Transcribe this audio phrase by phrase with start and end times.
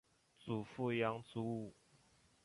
[0.39, 1.75] 祖父杨祖武。